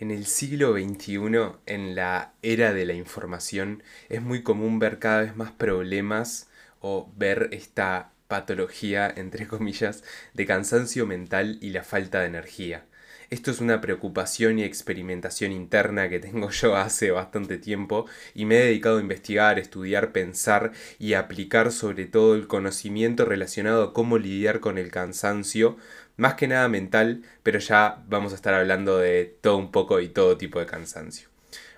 [0.00, 1.18] En el siglo XXI,
[1.66, 6.48] en la era de la información, es muy común ver cada vez más problemas
[6.80, 12.84] o ver esta patología, entre comillas, de cansancio mental y la falta de energía.
[13.30, 18.58] Esto es una preocupación y experimentación interna que tengo yo hace bastante tiempo y me
[18.58, 20.70] he dedicado a investigar, estudiar, pensar
[21.00, 25.76] y aplicar sobre todo el conocimiento relacionado a cómo lidiar con el cansancio
[26.18, 30.08] más que nada mental, pero ya vamos a estar hablando de todo un poco y
[30.08, 31.28] todo tipo de cansancio.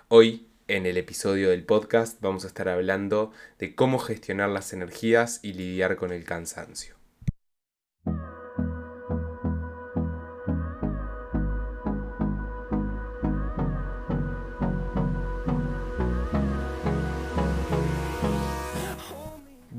[0.08, 5.40] Hoy, en el episodio del podcast, vamos a estar hablando de cómo gestionar las energías
[5.42, 6.99] y lidiar con el cansancio.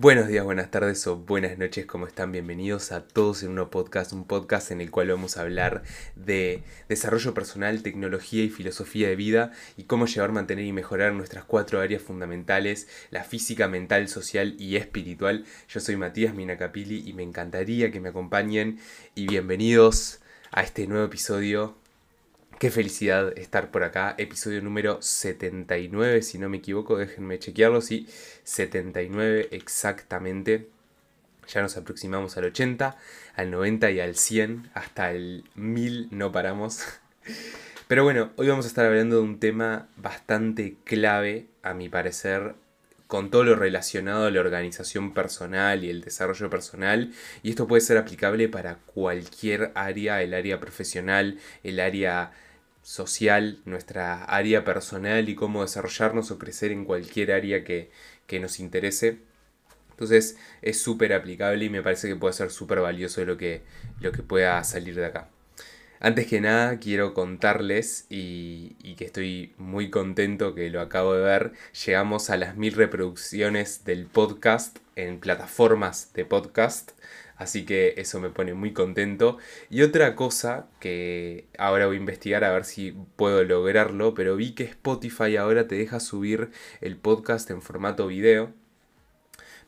[0.01, 2.31] Buenos días, buenas tardes o buenas noches, ¿cómo están?
[2.31, 5.83] Bienvenidos a todos en un podcast, un podcast en el cual vamos a hablar
[6.15, 11.43] de desarrollo personal, tecnología y filosofía de vida y cómo llevar, mantener y mejorar nuestras
[11.43, 15.45] cuatro áreas fundamentales, la física, mental, social y espiritual.
[15.69, 18.79] Yo soy Matías Minacapili y me encantaría que me acompañen
[19.13, 21.75] y bienvenidos a este nuevo episodio
[22.61, 24.13] Qué felicidad estar por acá.
[24.19, 27.81] Episodio número 79, si no me equivoco, déjenme chequearlo.
[27.81, 28.07] Sí,
[28.43, 30.67] 79 exactamente.
[31.47, 32.95] Ya nos aproximamos al 80,
[33.35, 34.69] al 90 y al 100.
[34.75, 36.83] Hasta el 1000 no paramos.
[37.87, 42.53] Pero bueno, hoy vamos a estar hablando de un tema bastante clave, a mi parecer,
[43.07, 47.11] con todo lo relacionado a la organización personal y el desarrollo personal.
[47.41, 52.33] Y esto puede ser aplicable para cualquier área, el área profesional, el área
[52.81, 57.89] social, nuestra área personal y cómo desarrollarnos o crecer en cualquier área que,
[58.39, 59.19] nos interese.
[59.91, 63.61] Entonces es súper aplicable y me parece que puede ser súper valioso lo que,
[63.99, 65.29] lo que pueda salir de acá.
[65.99, 71.23] Antes que nada quiero contarles y, y, que estoy muy contento que lo acabo de
[71.23, 71.51] ver.
[71.85, 76.91] Llegamos a las mil reproducciones del podcast en plataformas de podcast.
[77.41, 79.39] Así que eso me pone muy contento.
[79.71, 84.51] Y otra cosa que ahora voy a investigar a ver si puedo lograrlo, pero vi
[84.51, 88.53] que Spotify ahora te deja subir el podcast en formato video.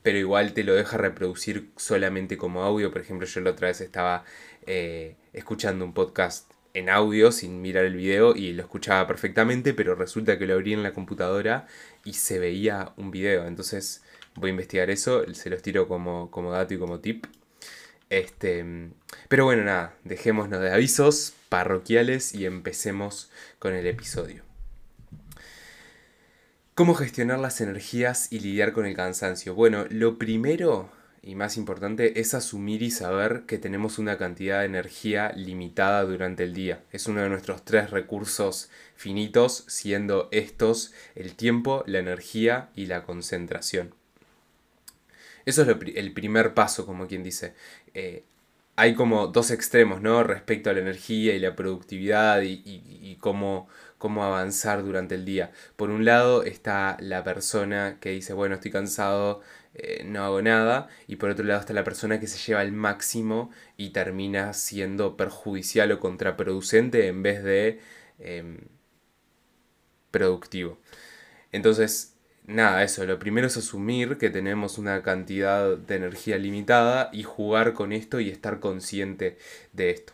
[0.04, 2.92] Pero igual te lo deja reproducir solamente como audio.
[2.92, 4.24] Por ejemplo, yo la otra vez estaba
[4.66, 9.96] eh, escuchando un podcast en audio sin mirar el video y lo escuchaba perfectamente, pero
[9.96, 11.66] resulta que lo abrí en la computadora
[12.04, 13.48] y se veía un video.
[13.48, 14.04] Entonces
[14.36, 17.26] voy a investigar eso, se los tiro como, como dato y como tip.
[18.14, 18.64] Este,
[19.26, 24.44] pero bueno, nada, dejémonos de avisos parroquiales y empecemos con el episodio.
[26.76, 29.56] ¿Cómo gestionar las energías y lidiar con el cansancio?
[29.56, 30.90] Bueno, lo primero
[31.22, 36.44] y más importante es asumir y saber que tenemos una cantidad de energía limitada durante
[36.44, 36.84] el día.
[36.92, 43.02] Es uno de nuestros tres recursos finitos, siendo estos el tiempo, la energía y la
[43.02, 43.92] concentración.
[45.46, 47.54] Eso es el primer paso, como quien dice.
[47.94, 48.24] Eh,
[48.76, 50.24] hay como dos extremos, ¿no?
[50.24, 53.68] Respecto a la energía y la productividad y, cómo,
[53.98, 55.52] cómo, avanzar durante el día.
[55.76, 59.42] Por un lado está la persona que dice, bueno, estoy cansado,
[59.74, 60.88] eh, no hago nada.
[61.06, 65.16] Y por otro lado está la persona que se lleva al máximo y termina siendo
[65.16, 67.80] perjudicial o contraproducente en vez de
[68.18, 68.58] em,
[70.10, 70.78] productivo.
[71.52, 72.13] Entonces,
[72.44, 77.72] nada, eso, lo primero es asumir que tenemos una cantidad de energía limitada y jugar
[77.72, 79.38] con esto y estar consciente
[79.72, 80.12] de esto.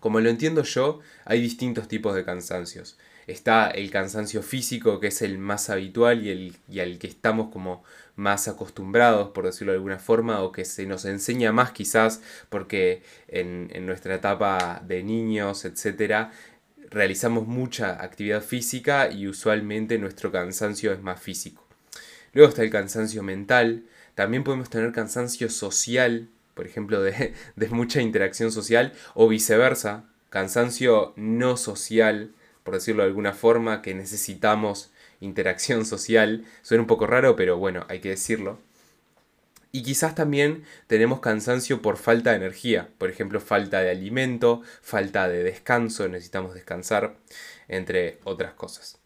[0.00, 2.98] Como lo entiendo yo, hay distintos tipos de cansancios.
[3.26, 7.50] Está el cansancio físico, que es el más habitual y, el, y al que estamos
[7.52, 7.82] como
[8.14, 13.02] más acostumbrados, por decirlo de alguna forma, o que se nos enseña más quizás porque
[13.26, 16.30] en, en nuestra etapa de niños, etcétera,
[16.90, 21.66] realizamos mucha actividad física y usualmente nuestro cansancio es más físico.
[22.32, 27.34] Luego está el cansancio mental, también podemos tener cansancio social, por ejemplo, de,
[27.70, 32.32] mucha interacción social, o viceversa, cansancio no social,
[32.64, 34.90] por decirlo de alguna forma, que necesitamos
[35.20, 36.44] interacción social.
[36.62, 38.58] Suena un poco raro, pero bueno, hay que decirlo.
[39.76, 45.28] Y quizás también tenemos cansancio por falta de energía, por ejemplo, falta de alimento, falta
[45.28, 47.18] de descanso, necesitamos descansar,
[47.68, 48.98] entre otras cosas.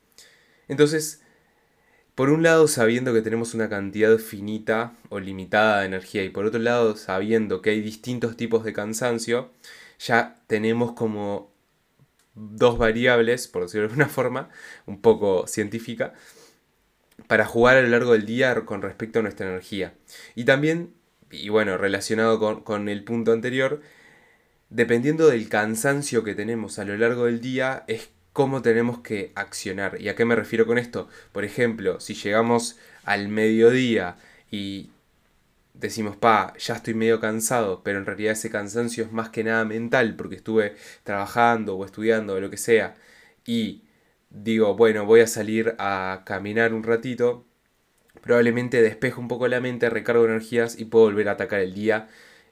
[0.68, 1.22] Entonces,
[2.14, 6.46] por un lado sabiendo que tenemos una cantidad finita o limitada de energía y por
[6.46, 9.50] otro lado sabiendo que hay distintos tipos de cansancio,
[9.98, 11.52] ya tenemos como
[12.34, 14.50] dos variables, por decirlo de alguna forma,
[14.86, 16.14] un poco científica,
[17.30, 19.94] para jugar a lo largo del día con respecto a nuestra energía.
[20.34, 20.94] Y también,
[21.30, 23.82] y bueno, relacionado con, el punto anterior,
[24.68, 30.00] dependiendo del cansancio que tenemos a lo largo del día, es cómo tenemos que accionar.
[30.00, 31.08] ¿Y a qué me refiero con esto?
[31.30, 34.16] Por ejemplo, si llegamos al mediodía
[34.50, 34.90] y
[35.72, 39.64] decimos, pa, ya estoy medio cansado, pero en realidad ese cansancio es más que nada
[39.64, 40.74] mental, porque estuve
[41.04, 42.96] trabajando o estudiando o lo que sea,
[43.46, 43.84] y
[44.30, 47.44] digo, bueno, voy a salir a caminar un ratito,
[48.22, 52.08] probablemente despejo un poco la mente, recargo energías y puedo volver a atacar el día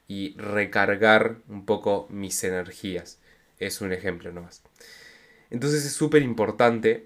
[0.07, 3.19] y recargar un poco mis energías.
[3.59, 4.63] Es un ejemplo nomás.
[5.49, 7.05] Entonces es súper importante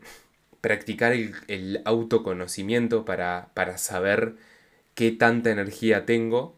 [0.62, 4.36] practicar el, autoconocimiento para, para saber
[4.96, 6.56] qué tanta energía tengo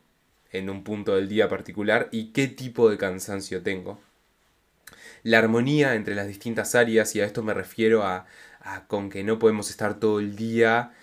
[0.52, 4.00] en un punto del día particular y qué tipo de cansancio tengo.
[5.26, 8.28] La armonía entre las distintas áreas, y a esto me refiero a,
[8.88, 10.94] con que no podemos estar todo el día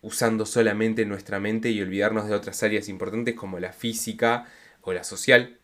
[0.00, 4.46] usando solamente nuestra mente y olvidarnos de otras áreas importantes como la física
[4.80, 5.58] o la social.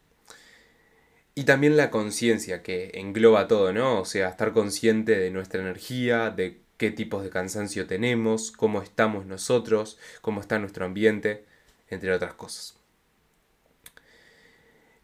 [1.34, 4.00] Y también la conciencia, que engloba todo, ¿no?
[4.02, 9.26] O sea, estar consciente de nuestra energía, de qué tipos de cansancio tenemos, cómo estamos
[9.26, 11.46] nosotros, cómo está nuestro ambiente,
[11.88, 12.83] entre otras cosas.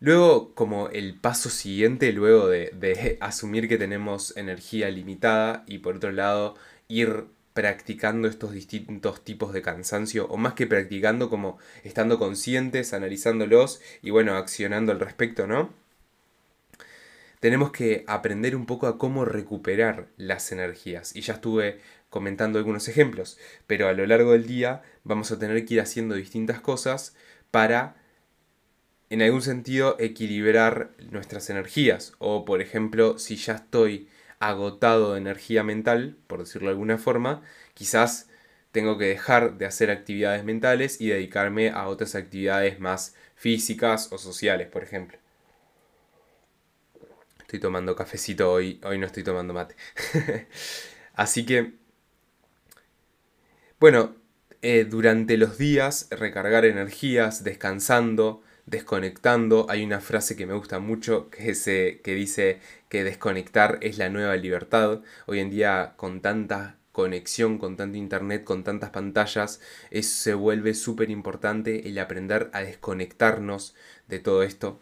[0.00, 5.96] Luego, como el paso siguiente, luego de, de, asumir que tenemos energía limitada y por
[5.96, 6.56] otro lado
[6.88, 13.80] ir practicando estos distintos tipos de cansancio, o más que practicando, como estando conscientes, analizándolos
[14.02, 15.70] y bueno, accionando al respecto, ¿no?
[17.40, 21.16] tenemos que aprender un poco a cómo recuperar las energías.
[21.16, 21.80] Y ya estuve
[22.10, 26.14] comentando algunos ejemplos, pero a lo largo del día vamos a tener que ir haciendo
[26.14, 27.16] distintas cosas
[27.50, 27.96] para,
[29.10, 32.14] en algún sentido, equilibrar nuestras energías.
[32.18, 34.08] O, por ejemplo, si ya estoy
[34.38, 37.42] agotado de energía mental, por decirlo de alguna forma,
[37.74, 38.28] quizás
[38.72, 44.18] tengo que dejar de hacer actividades mentales y dedicarme a otras actividades más físicas o
[44.18, 45.18] sociales, por ejemplo.
[47.40, 49.74] Estoy tomando cafecito hoy, hoy no estoy tomando mate.
[51.14, 51.72] Así que,
[53.80, 54.14] bueno,
[54.62, 59.66] eh, durante los días recargar energías, descansando, desconectando.
[59.68, 64.08] Hay una frase que me gusta mucho que, se, que dice que desconectar es la
[64.08, 65.00] nueva libertad.
[65.26, 69.60] Hoy en día con tanta conexión, con tanto internet, con tantas pantallas,
[70.02, 73.74] se vuelve súper importante el aprender a desconectarnos
[74.08, 74.80] de todo esto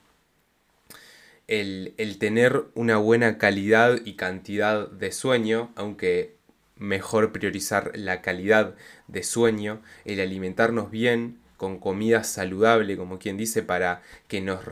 [1.48, 6.36] el, tener una buena calidad y cantidad de sueño, aunque
[6.76, 8.76] mejor priorizar la calidad
[9.08, 14.64] de sueño, el alimentarnos bien, con comida saludable, como quien dice, para que nos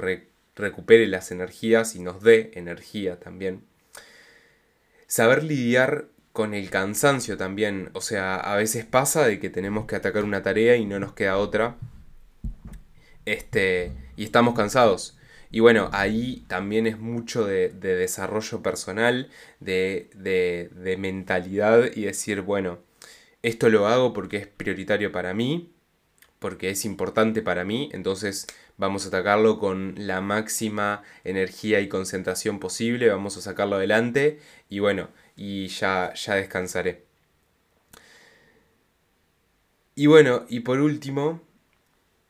[0.55, 3.63] recupere las energías y nos dé energía también.
[5.07, 9.97] Saber lidiar con el cansancio también, o sea, a veces pasa de que tenemos que
[9.97, 11.77] atacar una tarea y no nos queda otra.
[13.27, 15.19] Este, y estamos cansados.
[15.51, 19.31] Y bueno, ahí también es mucho de, desarrollo personal,
[19.61, 22.79] de, de, mentalidad y decir, bueno,
[23.43, 25.73] esto lo hago porque es prioritario para mí,
[26.39, 28.47] porque es importante para mí, entonces
[28.77, 34.39] vamos a atacarlo con la máxima energía y concentración posible, vamos a sacarlo adelante
[34.69, 37.05] y bueno, y ya, ya descansaré.
[39.95, 41.41] Y bueno, y por último,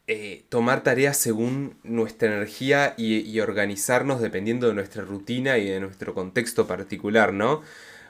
[0.09, 6.15] eh, tomar tareas según nuestra energía y, organizarnos dependiendo de nuestra rutina y de nuestro
[6.15, 7.63] contexto particular, ¿no?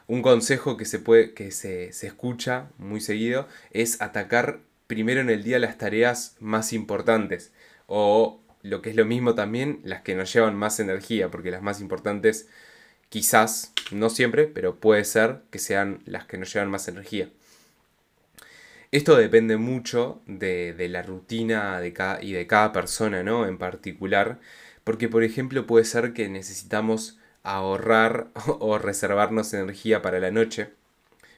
[0.07, 5.31] Un consejo que se puede, que se, se escucha muy seguido, es atacar primero en
[5.31, 7.53] el día las tareas más importantes.
[7.87, 11.63] O lo que es lo mismo también, las que nos llevan más energía, porque las
[11.63, 12.49] más importantes
[13.09, 17.31] quizás, no siempre, pero puede ser que sean las que nos llevan más energía.
[18.93, 23.47] Esto depende mucho de, la rutina de cada, y de cada persona, ¿no?
[23.47, 24.41] En particular,
[24.85, 30.71] porque por ejemplo puede ser que necesitamos ahorrar o reservarnos energía para la noche,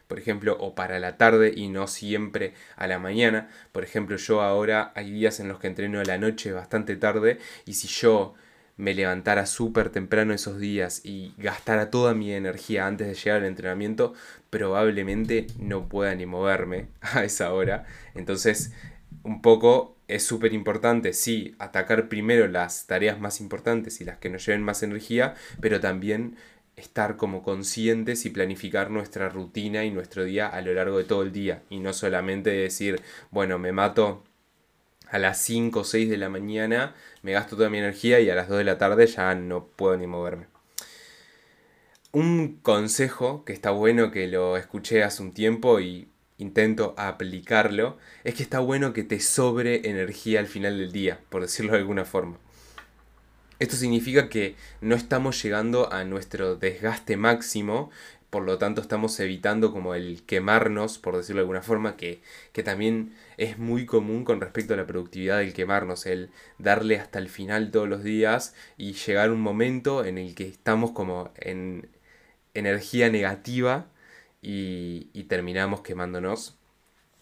[0.09, 3.49] por ejemplo, o para la tarde y no siempre a la mañana.
[3.73, 7.39] Por ejemplo, yo ahora hay días en los que entreno a la noche bastante tarde
[7.67, 8.35] y si yo
[8.79, 13.47] me levantara súper temprano esos días y gastara toda mi energía antes de llegar al
[13.47, 14.15] entrenamiento,
[14.51, 17.85] probablemente no pueda ni moverme a esa hora.
[18.15, 18.73] Entonces,
[19.25, 24.31] un poco es súper importante, sí, atacar primero las tareas más importantes y las que
[24.31, 26.37] nos lleven más energía, pero también
[26.79, 31.23] estar como conscientes y planificar nuestra rutina y nuestro día a lo largo de todo
[31.23, 34.25] el día y no solamente decir, bueno, me mato
[35.11, 38.35] a las 5 o 6 de la mañana me gasto toda mi energía y a
[38.35, 40.47] las 2 de la tarde ya no puedo ni moverme.
[42.13, 46.09] Un consejo que está bueno que lo escuché hace un tiempo y
[46.39, 51.43] intento aplicarlo es que está bueno que te sobre energía al final del día, por
[51.43, 52.39] decirlo de alguna forma.
[53.59, 57.91] Esto significa que no estamos llegando a nuestro desgaste máximo
[58.31, 62.21] por lo tanto estamos evitando como el quemarnos, por decirlo de alguna forma, que,
[62.53, 67.19] que también es muy común con respecto a la productividad del quemarnos, el darle hasta
[67.19, 71.89] el final todos los días y llegar un momento en el que estamos como en
[72.55, 73.87] energía negativa
[74.43, 76.59] y, y terminamos quemándonos,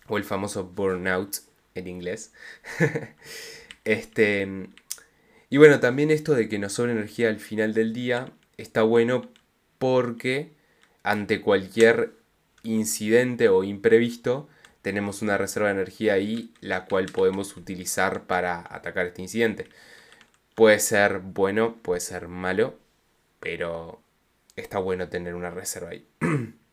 [0.08, 1.36] o el famoso burnout
[1.74, 2.32] en inglés.
[3.84, 4.70] este,
[5.56, 9.22] y bueno, también esto de que nos sobra energía al final del día está bueno
[9.78, 10.52] porque
[11.02, 12.12] ante cualquier
[12.62, 14.50] incidente o imprevisto
[14.82, 19.70] tenemos una reserva de energía ahí la cual podemos utilizar para atacar este incidente.
[20.54, 22.78] Puede ser bueno, puede ser malo,
[23.40, 24.02] pero
[24.56, 26.06] está bueno tener una reserva ahí.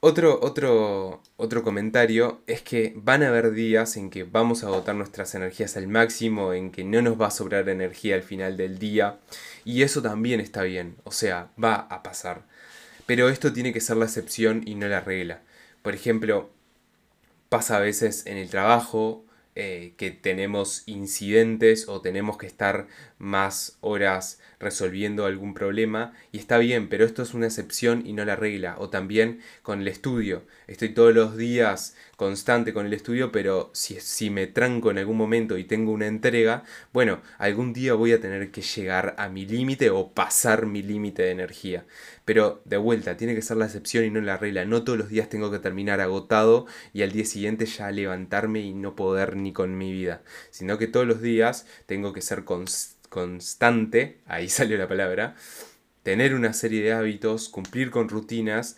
[0.00, 4.94] Otro, otro, otro comentario es que van a haber días en que vamos a agotar
[4.94, 8.78] nuestras energías al máximo, en que no nos va a sobrar energía al final del
[8.78, 9.18] día,
[9.64, 12.42] y eso también está bien, o sea, va a pasar.
[13.06, 15.40] Pero esto tiene que ser la excepción y no la regla.
[15.82, 16.48] Por ejemplo,
[17.48, 19.24] pasa a veces en el trabajo
[19.60, 22.86] eh, que tenemos incidentes o tenemos que estar
[23.18, 28.24] más horas resolviendo algún problema y está bien, pero esto es una excepción y no
[28.24, 28.76] la regla.
[28.78, 30.44] O también con el estudio.
[30.68, 35.16] Estoy todos los días constante con el estudio, pero si, si me tranco en algún
[35.16, 36.62] momento y tengo una entrega,
[36.92, 41.22] bueno, algún día voy a tener que llegar a mi límite o pasar mi límite
[41.22, 41.84] de energía.
[42.24, 44.64] Pero de vuelta, tiene que ser la excepción y no la regla.
[44.64, 48.74] No todos los días tengo que terminar agotado y al día siguiente ya levantarme y
[48.74, 52.44] no poder ni con mi vida, sino que todos los días tengo que ser
[53.08, 55.36] constante ahí salió la palabra,
[56.02, 58.76] tener una serie de hábitos, cumplir con rutinas,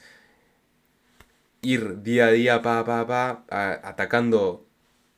[1.63, 3.45] ir día a día, pa, pa, pa,
[3.83, 4.67] atacando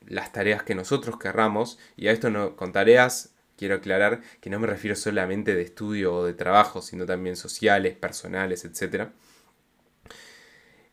[0.05, 4.59] las tareas que nosotros querramos, y a esto no, con tareas quiero aclarar que no
[4.59, 9.09] me refiero solamente de estudio o de trabajo, sino también sociales, personales, etc.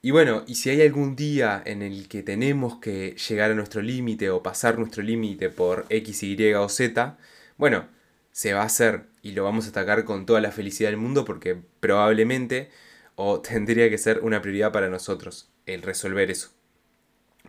[0.02, 3.82] Y bueno, y si hay algún día en el que tenemos que llegar a nuestro
[3.82, 7.18] límite o pasar nuestro límite por X, Y o Z,
[7.58, 7.86] bueno,
[8.32, 11.26] se va a hacer y lo vamos a atacar con toda la felicidad del mundo
[11.26, 12.70] porque probablemente
[13.16, 16.50] o tendría que ser una prioridad para nosotros el resolver eso.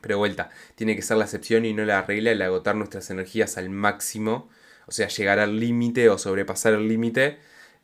[0.01, 3.58] Pero vuelta, tiene que ser la excepción y no la regla el agotar nuestras energías
[3.58, 4.50] al máximo,
[4.88, 7.38] o sea, llegar al límite o sobrepasar el límite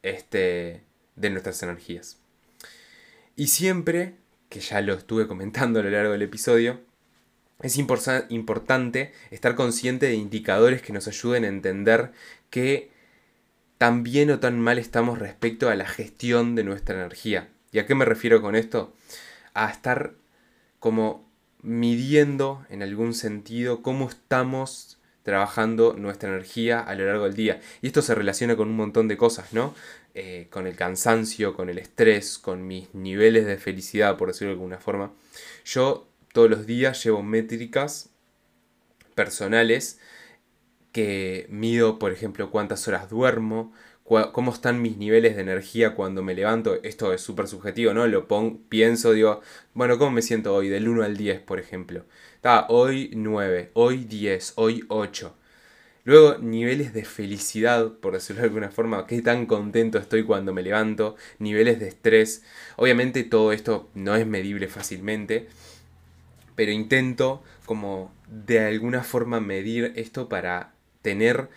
[0.03, 0.83] este,
[1.15, 2.17] de nuestras energías.
[3.35, 4.15] Y siempre,
[4.49, 6.79] que ya lo estuve comentando a lo largo del episodio,
[7.61, 12.11] es importante estar consciente de indicadores que nos ayuden a entender
[12.49, 12.91] que
[13.77, 17.49] tan bien o tan mal estamos respecto a la gestión de nuestra energía.
[17.71, 18.93] ¿Y a qué me refiero con esto?
[19.53, 20.13] A estar
[20.79, 21.27] como
[21.61, 24.96] midiendo en algún sentido cómo estamos
[25.27, 27.59] trabajando nuestra energía a lo largo del día.
[27.81, 29.75] Y esto se relaciona con un montón de cosas, ¿no?
[30.15, 34.53] Eh, con el cansancio, con el estrés, con mis niveles de felicidad, por decirlo de
[34.53, 35.11] alguna forma.
[35.65, 38.09] Yo todos los días llevo métricas
[39.15, 39.99] personales
[40.93, 43.73] que mido, por ejemplo, cuántas horas duermo,
[44.07, 46.81] cómo están mis niveles de energía cuando me levanto.
[46.83, 48.07] Esto es súper subjetivo, ¿no?
[48.07, 49.41] Lo pongo, pienso, digo,
[49.73, 50.69] bueno, ¿cómo me siento hoy?
[50.69, 52.05] Del 1 al 10, por ejemplo.
[52.35, 55.35] Está, hoy 9, hoy 10, hoy 8.
[56.05, 60.63] Luego, niveles de felicidad, por decirlo de alguna forma, qué tan contento estoy cuando me
[60.63, 62.43] levanto, niveles de estrés.
[62.77, 65.49] Obviamente todo esto no es medible fácilmente,
[66.55, 70.71] pero intento como de alguna forma medir esto para
[71.01, 71.49] tener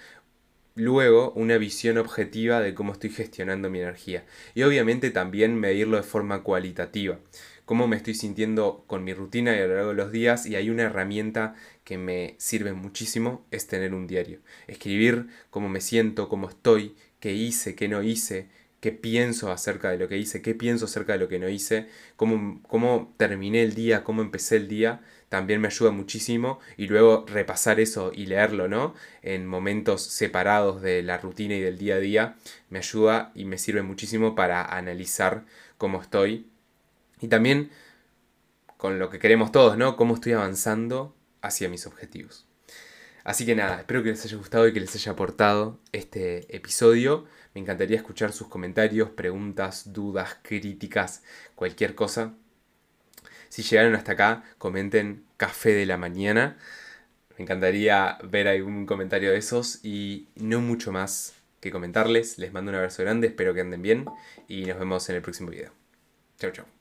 [0.81, 4.25] luego una visión objetiva de cómo estoy gestionando mi energía.
[4.55, 7.19] Y obviamente también medirlo de forma cualitativa.
[7.65, 10.47] Cómo me estoy sintiendo con mi rutina y a lo largo de los días.
[10.47, 14.41] Y hay una herramienta que me sirve muchísimo, es tener un diario.
[14.67, 18.49] Escribir cómo me siento, cómo estoy, qué hice, qué no hice,
[18.81, 21.87] qué pienso acerca de lo que hice, qué pienso acerca de lo que no hice,
[22.17, 27.25] cómo, cómo terminé el día, cómo empecé el día, también me ayuda muchísimo y luego
[27.27, 28.95] repasar eso y leerlo, ¿no?
[29.23, 32.37] En momentos separados de la rutina y del día a día,
[32.69, 35.45] me ayuda y me sirve muchísimo para analizar
[35.79, 36.51] cómo estoy
[37.21, 37.71] y también
[38.77, 39.97] con lo que queremos todos, ¿no?
[39.97, 42.49] Cómo estoy avanzando hacia mis objetivos.
[43.23, 47.27] Así que nada, espero que les haya gustado y que les haya aportado este episodio.
[47.55, 51.23] Me encantaría escuchar sus comentarios, preguntas, dudas, críticas,
[51.55, 52.35] cualquier cosa.
[53.51, 56.57] Si llegaron hasta acá, comenten café de la mañana.
[57.37, 62.39] Me encantaría ver algún comentario de esos y no mucho más que comentarles.
[62.39, 64.07] Les mando un abrazo grande, espero que anden bien
[64.49, 65.73] y nos vemos en el próximo video.
[66.39, 66.80] Chau, chau.